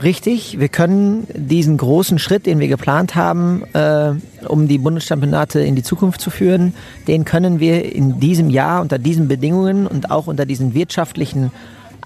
richtig, 0.02 0.60
wir 0.60 0.68
können 0.68 1.26
diesen 1.34 1.78
großen 1.78 2.18
Schritt, 2.18 2.44
den 2.44 2.58
wir 2.58 2.68
geplant 2.68 3.14
haben, 3.14 3.62
äh, 3.72 4.12
um 4.46 4.68
die 4.68 4.78
Bundeschampionate 4.78 5.60
in 5.60 5.74
die 5.74 5.82
Zukunft 5.82 6.20
zu 6.20 6.30
führen, 6.30 6.74
den 7.06 7.24
können 7.24 7.60
wir 7.60 7.94
in 7.94 8.20
diesem 8.20 8.50
Jahr 8.50 8.82
unter 8.82 8.98
diesen 8.98 9.28
Bedingungen 9.28 9.86
und 9.86 10.10
auch 10.10 10.26
unter 10.26 10.44
diesen 10.44 10.74
wirtschaftlichen 10.74 11.50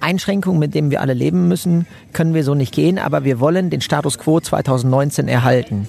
Einschränkungen, 0.01 0.59
mit 0.59 0.75
denen 0.75 0.91
wir 0.91 1.01
alle 1.01 1.15
leben 1.15 1.49
müssen, 1.49 1.87
können 2.13 2.35
wir 2.35 2.45
so 2.45 2.55
nicht 2.55 2.75
gehen, 2.75 2.99
aber 2.99 3.25
wir 3.25 3.41
wollen 3.41 3.71
den 3.71 3.81
Status 3.81 4.19
quo 4.19 4.41
2019 4.41 5.29
erhalten. 5.29 5.87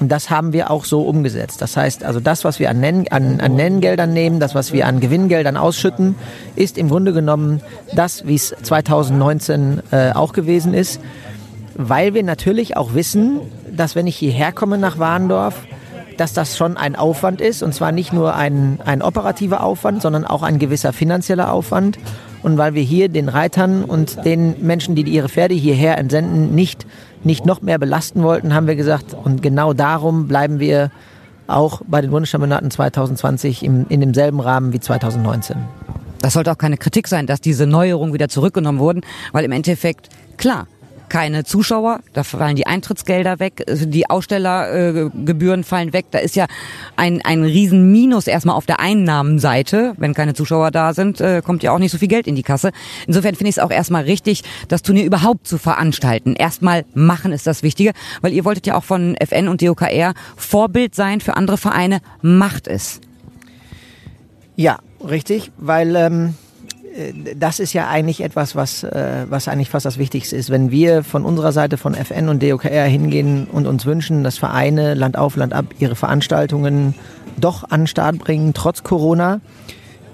Und 0.00 0.08
das 0.08 0.30
haben 0.30 0.54
wir 0.54 0.70
auch 0.70 0.86
so 0.86 1.02
umgesetzt. 1.02 1.60
Das 1.60 1.76
heißt, 1.76 2.04
also 2.04 2.20
das, 2.20 2.42
was 2.42 2.58
wir 2.58 2.70
an, 2.70 2.80
Nenn, 2.80 3.06
an, 3.10 3.38
an 3.40 3.54
Nenngeldern 3.54 4.12
nehmen, 4.14 4.40
das, 4.40 4.54
was 4.54 4.72
wir 4.72 4.86
an 4.86 4.98
Gewinngeldern 4.98 5.58
ausschütten, 5.58 6.14
ist 6.56 6.78
im 6.78 6.88
Grunde 6.88 7.12
genommen 7.12 7.60
das, 7.94 8.26
wie 8.26 8.34
es 8.34 8.54
2019 8.62 9.82
äh, 9.90 10.12
auch 10.12 10.32
gewesen 10.32 10.72
ist. 10.72 11.00
Weil 11.74 12.14
wir 12.14 12.22
natürlich 12.22 12.78
auch 12.78 12.94
wissen, 12.94 13.40
dass 13.70 13.94
wenn 13.94 14.06
ich 14.06 14.16
hierher 14.16 14.52
komme 14.52 14.78
nach 14.78 14.98
Warndorf, 14.98 15.66
dass 16.16 16.32
das 16.32 16.56
schon 16.56 16.76
ein 16.76 16.96
Aufwand 16.96 17.40
ist. 17.40 17.62
Und 17.62 17.74
zwar 17.74 17.92
nicht 17.92 18.12
nur 18.12 18.34
ein, 18.34 18.78
ein 18.84 19.02
operativer 19.02 19.62
Aufwand, 19.62 20.02
sondern 20.02 20.26
auch 20.26 20.42
ein 20.42 20.58
gewisser 20.58 20.92
finanzieller 20.92 21.52
Aufwand. 21.52 21.98
Und 22.42 22.56
weil 22.56 22.74
wir 22.74 22.82
hier 22.82 23.08
den 23.08 23.28
Reitern 23.28 23.84
und 23.84 24.24
den 24.24 24.54
Menschen, 24.64 24.94
die 24.94 25.02
ihre 25.02 25.28
Pferde 25.28 25.54
hierher 25.54 25.98
entsenden, 25.98 26.54
nicht 26.54 26.86
nicht 27.24 27.46
noch 27.46 27.62
mehr 27.62 27.78
belasten 27.78 28.22
wollten, 28.22 28.54
haben 28.54 28.66
wir 28.66 28.76
gesagt, 28.76 29.14
und 29.14 29.42
genau 29.42 29.72
darum 29.72 30.28
bleiben 30.28 30.60
wir 30.60 30.90
auch 31.46 31.82
bei 31.86 32.00
den 32.00 32.10
Bundeschampionaten 32.10 32.70
2020 32.70 33.64
im, 33.64 33.86
in 33.88 34.00
demselben 34.00 34.40
Rahmen 34.40 34.72
wie 34.72 34.80
2019. 34.80 35.56
Das 36.20 36.34
sollte 36.34 36.52
auch 36.52 36.58
keine 36.58 36.76
Kritik 36.76 37.08
sein, 37.08 37.26
dass 37.26 37.40
diese 37.40 37.66
Neuerungen 37.66 38.12
wieder 38.14 38.28
zurückgenommen 38.28 38.78
wurden, 38.78 39.00
weil 39.32 39.44
im 39.44 39.52
Endeffekt, 39.52 40.08
klar, 40.36 40.66
keine 41.10 41.44
Zuschauer, 41.44 42.00
da 42.14 42.24
fallen 42.24 42.56
die 42.56 42.66
Eintrittsgelder 42.66 43.38
weg, 43.38 43.64
also 43.68 43.84
die 43.84 44.08
Ausstellergebühren 44.08 45.64
fallen 45.64 45.92
weg. 45.92 46.06
Da 46.12 46.18
ist 46.20 46.36
ja 46.36 46.46
ein, 46.96 47.20
ein 47.22 47.44
riesen 47.44 47.92
Minus 47.92 48.26
erstmal 48.26 48.56
auf 48.56 48.64
der 48.64 48.80
Einnahmenseite. 48.80 49.92
Wenn 49.98 50.14
keine 50.14 50.32
Zuschauer 50.32 50.70
da 50.70 50.94
sind, 50.94 51.20
äh, 51.20 51.42
kommt 51.44 51.62
ja 51.62 51.72
auch 51.72 51.78
nicht 51.78 51.92
so 51.92 51.98
viel 51.98 52.08
Geld 52.08 52.26
in 52.26 52.36
die 52.36 52.42
Kasse. 52.42 52.70
Insofern 53.06 53.34
finde 53.34 53.50
ich 53.50 53.56
es 53.56 53.62
auch 53.62 53.70
erstmal 53.70 54.04
richtig, 54.04 54.42
das 54.68 54.80
Turnier 54.80 55.04
überhaupt 55.04 55.46
zu 55.46 55.58
veranstalten. 55.58 56.34
Erstmal 56.34 56.86
machen 56.94 57.32
ist 57.32 57.46
das 57.46 57.62
Wichtige, 57.62 57.92
weil 58.22 58.32
ihr 58.32 58.46
wolltet 58.46 58.66
ja 58.66 58.76
auch 58.76 58.84
von 58.84 59.16
FN 59.16 59.48
und 59.48 59.60
DOKR 59.60 60.14
Vorbild 60.36 60.94
sein 60.94 61.20
für 61.20 61.36
andere 61.36 61.58
Vereine. 61.58 62.00
Macht 62.22 62.68
es. 62.68 63.00
Ja, 64.56 64.78
richtig, 65.06 65.50
weil 65.58 65.96
ähm, 65.96 66.26
äh, 66.26 66.49
das 67.36 67.60
ist 67.60 67.72
ja 67.72 67.88
eigentlich 67.88 68.20
etwas, 68.20 68.56
was, 68.56 68.82
äh, 68.82 69.24
was 69.28 69.46
eigentlich 69.46 69.70
fast 69.70 69.86
das 69.86 69.98
Wichtigste 69.98 70.36
ist. 70.36 70.50
Wenn 70.50 70.70
wir 70.70 71.04
von 71.04 71.24
unserer 71.24 71.52
Seite 71.52 71.76
von 71.76 71.94
FN 71.94 72.28
und 72.28 72.42
DOKR 72.42 72.84
hingehen 72.84 73.46
und 73.50 73.66
uns 73.66 73.86
wünschen, 73.86 74.24
dass 74.24 74.38
Vereine 74.38 74.94
Land 74.94 75.16
auf, 75.16 75.36
Land 75.36 75.52
ab 75.52 75.66
ihre 75.78 75.94
Veranstaltungen 75.94 76.94
doch 77.36 77.64
an 77.70 77.82
den 77.82 77.86
Start 77.86 78.18
bringen, 78.18 78.54
trotz 78.54 78.82
Corona, 78.82 79.40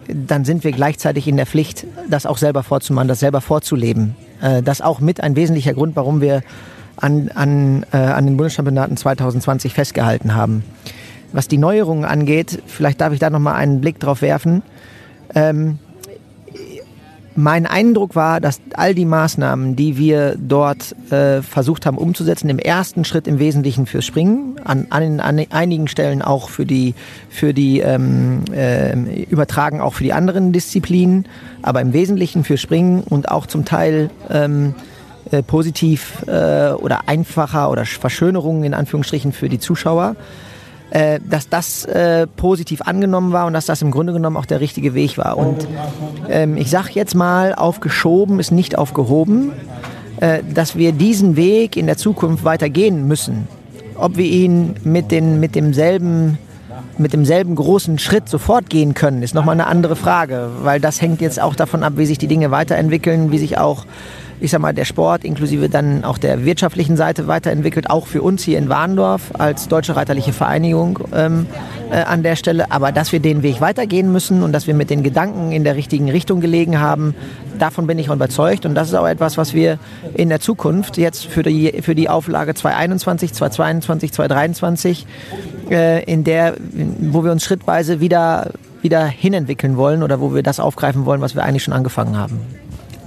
dann 0.07 0.45
sind 0.45 0.65
wir 0.65 0.73
gleichzeitig 0.73 1.27
in 1.27 1.37
der 1.37 1.47
Pflicht, 1.47 1.87
das 2.09 2.27
auch 2.27 2.37
selber 2.37 2.63
vorzumachen, 2.63 3.09
das 3.09 3.21
selber 3.21 3.41
vorzuleben. 3.41 4.15
Äh, 4.43 4.63
das 4.63 4.83
auch 4.83 5.01
mit 5.01 5.23
ein 5.23 5.35
wesentlicher 5.35 5.73
Grund, 5.73 5.97
warum 5.97 6.21
wir 6.21 6.43
an, 6.97 7.31
an, 7.35 7.87
äh, 7.93 7.97
an 7.97 8.27
den 8.27 8.37
Bundeschampionaten 8.37 8.97
2020 8.97 9.73
festgehalten 9.73 10.35
haben. 10.35 10.63
Was 11.33 11.49
die 11.49 11.59
Neuerungen 11.59 12.05
angeht, 12.05 12.63
vielleicht 12.67 13.01
darf 13.01 13.13
ich 13.13 13.19
da 13.19 13.31
noch 13.31 13.41
mal 13.41 13.55
einen 13.55 13.81
Blick 13.81 13.99
drauf 13.99 14.23
werfen. 14.23 14.63
Ähm, 15.35 15.79
mein 17.37 17.67
Eindruck 17.67 18.15
war, 18.15 18.41
dass 18.41 18.61
all 18.75 18.95
die 18.95 19.05
Maßnahmen, 19.05 19.77
die 19.77 19.99
wir 19.99 20.37
dort 20.39 20.95
äh, 21.13 21.43
versucht 21.43 21.87
haben 21.87 21.99
umzusetzen, 21.99 22.49
im 22.49 22.59
ersten 22.59 23.05
Schritt 23.05 23.29
im 23.29 23.39
Wesentlichen 23.39 23.87
fürs 23.87 24.05
Springen, 24.05 24.59
an, 24.65 24.87
an, 24.91 25.21
an 25.21 25.47
einigen 25.51 25.87
Stellen 25.87 26.23
auch 26.23 26.49
für 26.49 26.65
die, 26.65 26.95
für 27.29 27.53
die 27.53 27.81
ähm, 27.81 28.45
äh, 28.53 29.25
übertragen 29.25 29.81
auch 29.81 29.95
für 29.95 30.05
die 30.05 30.13
anderen 30.13 30.53
Disziplinen, 30.53 31.27
aber 31.63 31.81
im 31.81 31.93
Wesentlichen 31.93 32.43
für 32.43 32.57
Springen 32.57 33.03
und 33.03 33.31
auch 33.31 33.47
zum 33.47 33.65
Teil 33.65 34.11
ähm, 34.31 34.75
äh, 35.31 35.43
positiv 35.43 36.25
äh, 36.27 36.71
oder 36.71 37.09
einfacher 37.09 37.71
oder 37.71 37.85
Verschönerungen 37.85 38.65
in 38.65 38.75
Anführungsstrichen 38.75 39.33
für 39.33 39.49
die 39.49 39.59
Zuschauer 39.59 40.17
äh, 40.91 41.19
dass 41.29 41.49
das 41.49 41.85
äh, 41.85 42.27
positiv 42.27 42.83
angenommen 42.83 43.33
war 43.33 43.47
und 43.47 43.53
dass 43.53 43.67
das 43.67 43.83
im 43.83 43.91
Grunde 43.91 44.13
genommen 44.13 44.37
auch 44.37 44.47
der 44.47 44.61
richtige 44.61 44.95
Weg 44.95 45.19
war. 45.19 45.37
Und 45.37 45.67
ähm, 46.29 46.57
ich 46.57 46.71
sage 46.71 46.91
jetzt 46.93 47.15
mal, 47.15 47.55
aufgeschoben 47.55 48.39
ist 48.39 48.53
nicht 48.53 48.79
aufgehoben, 48.79 49.53
äh, 50.21 50.43
dass 50.55 50.77
wir 50.77 50.93
diesen 50.93 51.37
Weg 51.37 51.77
in 51.77 51.87
der 51.87 51.97
Zukunft 51.97 52.45
weitergehen 52.45 53.09
müssen. 53.09 53.49
Ob 53.97 54.17
wir 54.17 54.27
ihn 54.27 54.75
mit, 54.85 55.11
den, 55.11 55.41
mit 55.41 55.55
demselben 55.55 56.39
mit 56.99 57.13
demselben 57.13 57.55
großen 57.57 57.99
Schritt 57.99 58.29
sofort 58.29 58.71
gehen 58.71 58.95
können, 58.95 59.23
ist 59.23 59.35
nochmal 59.35 59.55
eine 59.55 59.67
andere 59.67 59.97
Frage, 59.97 60.49
weil 60.63 60.81
das 60.81 61.03
hängt 61.03 61.21
jetzt 61.21 61.41
auch 61.41 61.55
davon 61.55 61.83
ab, 61.83 61.95
wie 61.97 62.07
sich 62.07 62.17
die 62.17 62.27
Dinge 62.27 62.51
weiterentwickeln, 62.51 63.31
wie 63.33 63.39
sich 63.39 63.59
auch 63.59 63.85
ich 64.41 64.51
sag 64.51 64.61
mal, 64.61 64.75
der 64.75 64.85
Sport 64.85 65.25
inklusive 65.25 65.69
dann 65.69 66.05
auch 66.05 66.19
der 66.19 66.45
wirtschaftlichen 66.45 66.97
Seite 66.97 67.27
weiterentwickelt, 67.27 67.89
auch 67.91 68.07
für 68.07 68.23
uns 68.23 68.43
hier 68.43 68.59
in 68.59 68.69
Warndorf 68.69 69.33
als 69.39 69.69
Deutsche 69.69 69.97
Reiterliche 69.97 70.33
Vereinigung 70.33 70.99
ähm, 71.15 71.47
äh, 71.91 72.03
an 72.03 72.23
der 72.23 72.37
Stelle. 72.37 72.71
Aber 72.71 72.93
dass 72.93 73.13
wir 73.13 73.21
den 73.21 73.43
Weg 73.43 73.61
weitergehen 73.61 74.13
müssen 74.13 74.43
und 74.43 74.53
dass 74.53 74.67
wir 74.67 74.75
mit 74.75 74.91
den 74.91 75.03
Gedanken 75.03 75.53
in 75.53 75.65
der 75.65 75.77
richtigen 75.77 76.11
Richtung 76.11 76.41
gelegen 76.41 76.81
haben, 76.81 77.15
davon 77.59 77.87
bin 77.87 77.99
ich 77.99 78.09
überzeugt. 78.09 78.67
Und 78.67 78.75
das 78.75 78.89
ist 78.89 78.95
auch 78.95 79.07
etwas, 79.07 79.39
was 79.39 79.55
wir 79.55 79.79
in 80.15 80.29
der 80.29 80.41
Zukunft 80.41 80.99
jetzt 80.99 81.27
für 81.27 81.43
die, 81.43 81.81
für 81.83 81.95
die 81.95 82.09
Auflage 82.09 82.55
2021, 82.55 83.33
2022, 83.33 84.13
2023, 84.13 85.07
äh, 85.71 86.05
in 86.05 86.25
der, 86.25 86.55
wo 87.01 87.25
wir 87.25 87.33
uns 87.33 87.45
schrittweise 87.45 88.01
wieder 88.01 88.51
wieder 88.83 89.07
hinentwickeln 89.07 89.77
wollen 89.77 90.05
oder 90.05 90.21
wo 90.21 90.33
wir 90.33 90.45
das 90.45 90.61
aufgreifen 90.61 91.07
wollen, 91.07 91.21
was 91.21 91.35
wir 91.35 91.43
eigentlich 91.43 91.65
schon 91.65 91.75
angefangen 91.75 92.17
haben. 92.17 92.41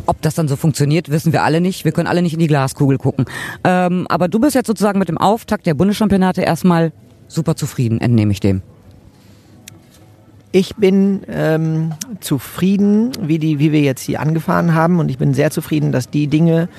Ob 0.10 0.24
das 0.24 0.34
dann 0.34 0.48
so 0.48 0.56
funktioniert, 0.56 1.10
wissen 1.10 1.34
wir 1.34 1.44
alle 1.44 1.62
nicht. 1.62 1.86
Wir 1.86 1.92
können 1.92 2.08
alle 2.08 2.24
nicht 2.24 2.34
in 2.34 2.40
die 2.40 2.48
Glaskugel 2.48 2.98
gucken. 2.98 3.26
Ähm, 3.64 4.08
aber 4.10 4.28
du 4.28 4.40
bist 4.40 4.56
jetzt 4.56 4.66
sozusagen 4.66 4.98
mit 4.98 5.08
dem 5.08 5.20
Auftakt 5.20 5.68
der 5.68 5.76
Bundeschampionate 5.76 6.42
erstmal 6.42 6.92
super 7.28 7.56
zufrieden, 7.56 8.02
entnehme 8.02 8.32
ich 8.32 8.40
dem. 8.40 8.64
Ich 10.52 10.76
bin 10.78 11.22
ähm, 11.28 11.92
zufrieden, 12.22 13.12
wie, 13.22 13.38
die, 13.38 13.60
wie 13.60 13.72
wir 13.72 13.82
jetzt 13.82 14.02
hier 14.02 14.20
angefahren 14.20 14.74
haben 14.74 15.00
und 15.00 15.12
ich 15.12 15.20
bin 15.20 15.36
sehr 15.36 15.52
zufrieden, 15.52 15.92
dass 15.92 16.10
die 16.10 16.26
Dinge, 16.26 16.70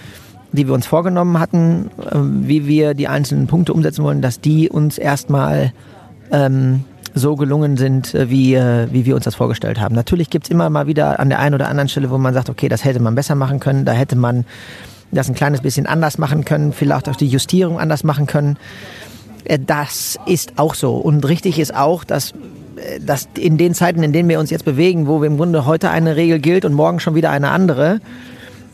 die 0.51 0.67
wir 0.67 0.75
uns 0.75 0.89
vorgenommen 0.89 1.39
hatten, 1.39 1.89
äh, 2.01 2.17
wie 2.17 2.67
wir 2.67 2.95
die 2.95 3.07
einzelnen 3.07 3.47
Punkte 3.47 3.73
umsetzen 3.73 4.03
wollen, 4.03 4.23
dass 4.23 4.41
die 4.41 4.69
uns 4.69 4.99
erstmal 4.99 5.73
ähm, 6.33 6.83
so 7.15 7.37
gelungen 7.37 7.77
sind, 7.77 8.15
äh, 8.15 8.31
wie, 8.31 8.55
äh, 8.55 8.89
wie 8.91 9.07
wir 9.07 9.15
uns 9.15 9.25
das 9.25 9.35
vorgestellt 9.35 9.81
haben. 9.81 9.95
Natürlich 9.95 10.31
gibt's 10.31 10.51
immer 10.51 10.71
mal 10.71 10.87
wieder 10.87 11.21
an 11.21 11.29
der 11.29 11.39
einen 11.39 11.55
oder 11.55 11.69
anderen 11.69 11.89
Stelle, 11.89 12.11
wo 12.11 12.19
man 12.19 12.35
sagt, 12.35 12.51
okay, 12.51 12.69
das 12.69 12.85
hätte 12.85 13.01
man 13.01 13.15
besser 13.15 13.35
machen 13.35 13.61
können, 13.61 13.85
da 13.85 13.93
hätte 13.93 14.17
man 14.17 14.45
das 15.13 15.29
ein 15.29 15.35
kleines 15.35 15.61
bisschen 15.61 15.87
anders 15.87 16.19
machen 16.19 16.45
können, 16.45 16.73
vielleicht 16.73 17.09
auch 17.09 17.17
die 17.17 17.27
Justierung 17.27 17.81
anders 17.81 18.05
machen 18.05 18.27
können. 18.27 18.57
Äh, 19.45 19.59
das 19.65 20.19
ist 20.27 20.55
auch 20.57 20.75
so. 20.75 20.97
Und 20.97 21.27
richtig 21.27 21.59
ist 21.59 21.75
auch, 21.75 22.05
dass, 22.05 22.33
dass 23.01 23.29
in 23.37 23.59
den 23.59 23.75
Zeiten, 23.75 24.03
in 24.03 24.13
denen 24.13 24.29
wir 24.29 24.41
uns 24.41 24.51
jetzt 24.51 24.65
bewegen, 24.65 25.07
wo 25.07 25.23
im 25.25 25.37
Grunde 25.37 25.67
heute 25.67 25.91
eine 25.91 26.17
Regel 26.17 26.39
gilt 26.39 26.65
und 26.65 26.73
morgen 26.73 27.01
schon 27.01 27.15
wieder 27.15 27.31
eine 27.31 27.51
andere, 27.51 28.01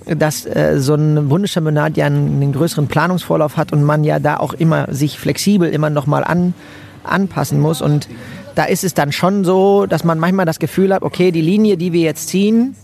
dass 0.06 0.46
äh, 0.46 0.78
so 0.78 0.94
ein 0.94 1.28
Bundeschampionat 1.28 1.96
ja 1.96 2.06
einen, 2.06 2.40
einen, 2.40 2.52
größeren 2.52 2.86
Planungsvorlauf 2.86 3.56
hat 3.56 3.72
und 3.72 3.82
man 3.82 4.04
ja 4.04 4.20
da 4.20 4.36
auch 4.36 4.52
immer 4.52 4.92
sich 4.92 5.18
flexibel 5.18 5.68
immer 5.68 5.90
nochmal 5.90 6.22
an 6.22 6.54
anpassen 7.08 7.60
muss. 7.60 7.82
Und 7.82 8.08
da 8.54 8.64
ist 8.64 8.84
es 8.84 8.94
dann 8.94 9.12
schon 9.12 9.44
so, 9.44 9.86
dass 9.86 10.04
man 10.04 10.18
manchmal 10.18 10.46
das 10.46 10.58
Gefühl 10.58 10.92
hat, 10.94 11.02
okay, 11.02 11.30
die 11.30 11.40
Linie, 11.40 11.76
die 11.76 11.92
wir 11.92 12.02
jetzt 12.02 12.28
ziehen, 12.28 12.74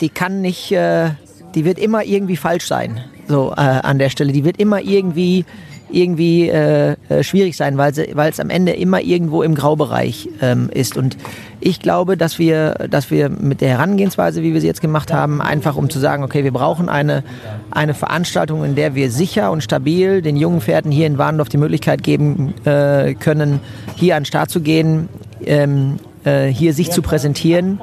die 0.00 0.08
kann 0.08 0.40
nicht, 0.40 0.72
äh, 0.72 1.10
die 1.54 1.64
wird 1.64 1.78
immer 1.78 2.04
irgendwie 2.04 2.36
falsch 2.36 2.66
sein. 2.66 3.00
So 3.28 3.52
äh, 3.52 3.60
an 3.60 3.98
der 3.98 4.10
Stelle. 4.10 4.32
Die 4.32 4.44
wird 4.44 4.58
immer 4.58 4.80
irgendwie 4.80 5.44
irgendwie 5.92 6.48
äh, 6.48 6.96
äh, 7.08 7.22
schwierig 7.22 7.56
sein, 7.56 7.76
weil, 7.78 7.92
es 7.92 8.40
am 8.40 8.50
Ende 8.50 8.72
immer 8.72 9.00
irgendwo 9.00 9.42
im 9.42 9.54
Graubereich 9.54 10.28
ähm, 10.40 10.70
ist. 10.72 10.96
Und 10.96 11.16
ich 11.60 11.80
glaube, 11.80 12.16
dass 12.16 12.38
wir, 12.38 12.88
dass 12.90 13.10
wir 13.10 13.28
mit 13.28 13.60
der 13.60 13.70
Herangehensweise, 13.70 14.42
wie 14.42 14.52
wir 14.54 14.60
sie 14.60 14.66
jetzt 14.66 14.80
gemacht 14.80 15.12
haben, 15.12 15.40
einfach 15.40 15.76
um 15.76 15.90
zu 15.90 15.98
sagen, 15.98 16.22
okay, 16.22 16.44
wir 16.44 16.52
brauchen 16.52 16.88
eine, 16.88 17.22
eine 17.70 17.94
Veranstaltung, 17.94 18.64
in 18.64 18.74
der 18.74 18.94
wir 18.94 19.10
sicher 19.10 19.50
und 19.50 19.62
stabil 19.62 20.22
den 20.22 20.36
jungen 20.36 20.60
Pferden 20.60 20.90
hier 20.90 21.06
in 21.06 21.18
Warndorf 21.18 21.48
die 21.48 21.58
Möglichkeit 21.58 22.02
geben 22.02 22.54
äh, 22.64 23.14
können, 23.14 23.60
hier 23.96 24.16
an 24.16 24.22
den 24.22 24.26
Start 24.26 24.50
zu 24.50 24.60
gehen, 24.60 25.08
ähm, 25.44 25.96
äh, 26.24 26.46
hier 26.46 26.74
sich 26.74 26.90
zu 26.90 27.02
präsentieren 27.02 27.80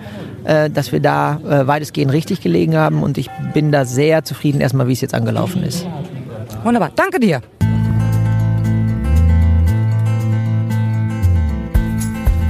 äh, 0.47 0.69
dass 0.69 0.91
wir 0.91 1.01
da 1.01 1.39
äh, 1.45 1.67
weitestgehend 1.67 2.11
richtig 2.13 2.41
gelegen 2.41 2.77
haben 2.77 3.03
und 3.03 3.17
ich 3.17 3.29
bin 3.53 3.71
da 3.71 3.85
sehr 3.85 4.23
zufrieden 4.23 4.61
erstmal, 4.61 4.87
wie 4.87 4.93
es 4.93 5.01
jetzt 5.01 5.13
angelaufen 5.13 5.61
ist. 5.63 5.85
Wunderbar, 6.63 6.91
danke 6.95 7.19
dir. 7.19 7.41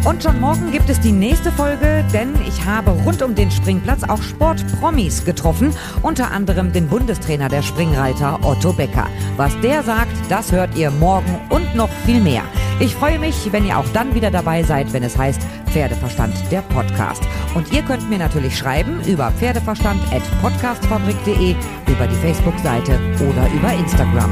Und 0.06 0.24
schon 0.24 0.40
morgen 0.40 0.72
gibt 0.72 0.90
es 0.90 1.00
die 1.00 1.12
nächste 1.12 1.52
Folge, 1.52 2.04
denn 2.14 2.34
ich 2.48 2.66
habe 2.66 2.92
rund 2.92 3.22
um 3.22 3.36
den 3.36 3.52
Springplatz 3.52 4.04
auch 4.04 4.22
Sportpromis 4.22 5.26
getroffen, 5.26 5.74
unter 6.02 6.32
anderem 6.32 6.72
den 6.72 6.88
Bundestrainer 6.88 7.50
der 7.50 7.62
Springreiter 7.62 8.40
Otto 8.44 8.74
Becker. 8.74 9.08
Was 9.36 9.60
der 9.62 9.84
sagt, 9.84 10.14
das 10.30 10.52
hört 10.52 10.76
ihr 10.78 10.92
morgen 10.92 11.40
und 11.50 11.76
noch 11.76 11.90
viel 12.06 12.22
mehr. 12.22 12.44
Ich 12.80 12.96
freue 12.96 13.20
mich, 13.20 13.52
wenn 13.52 13.66
ihr 13.66 13.78
auch 13.78 13.88
dann 13.94 14.14
wieder 14.14 14.30
dabei 14.30 14.62
seid, 14.64 14.94
wenn 14.94 15.02
es 15.04 15.18
heißt 15.18 15.42
Pferdeverstand, 15.72 16.36
der 16.52 16.62
Podcast. 16.62 17.24
Und 17.56 17.74
ihr 17.74 17.82
könnt 17.82 18.08
mir 18.10 18.20
natürlich 18.20 18.58
schreiben 18.58 19.02
über 19.06 19.32
pferdeverstand.podcastfabrik.de, 19.32 21.56
über 21.88 22.08
die 22.08 22.16
Facebook-Seite 22.16 23.00
oder 23.28 23.50
über 23.54 23.74
Instagram. 23.74 24.32